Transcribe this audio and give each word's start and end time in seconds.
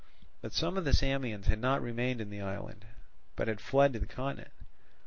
But 0.41 0.51
some 0.51 0.77
of 0.79 0.83
the 0.83 0.93
Samians 0.95 1.45
had 1.45 1.59
not 1.59 1.79
remained 1.79 2.21
in 2.21 2.31
the 2.31 2.41
island, 2.41 2.85
but 3.35 3.47
had 3.47 3.61
fled 3.61 3.93
to 3.93 3.99
the 3.99 4.07
continent. 4.07 4.51